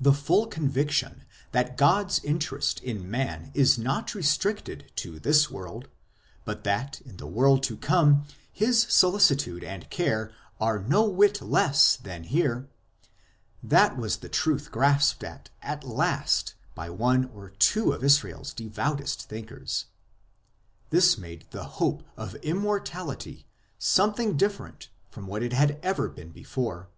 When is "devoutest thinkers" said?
18.54-19.84